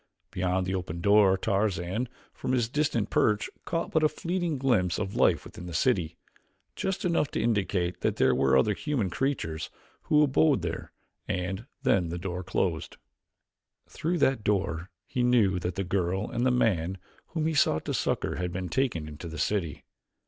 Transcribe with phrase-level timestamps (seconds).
[0.31, 5.13] Beyond the open door Tarzan, from his distant perch, caught but a fleeting glimpse of
[5.15, 6.17] life within the city,
[6.75, 9.69] just enough to indicate that there were other human creatures
[10.05, 10.91] who abode there,
[11.27, 12.97] and then the door closed.
[13.87, 16.97] Through that door he knew that the girl and the man
[17.37, 19.83] whom he sought to succor had been taken into the city.